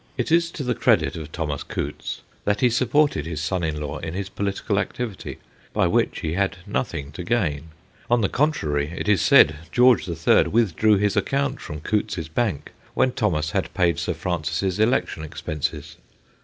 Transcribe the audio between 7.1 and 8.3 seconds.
to gain: on the